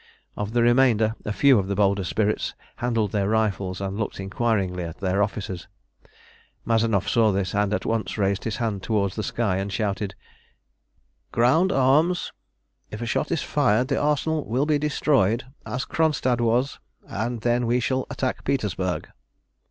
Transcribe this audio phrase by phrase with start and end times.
[0.35, 4.83] Of the remainder a few of the bolder spirits handled their rifles and looked inquiringly
[4.83, 5.67] at their officers.
[6.65, 10.15] Mazanoff saw this, and at once raised his hand towards the sky and shouted
[11.31, 12.31] "Ground arms!
[12.89, 17.67] If a shot is fired the Arsenal will be destroyed as Kronstadt was, and then
[17.67, 19.07] we shall attack Petersburg."